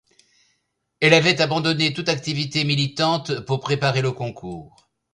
[0.99, 4.89] Elle avait abandonné toute activité militante pour préparer le concours.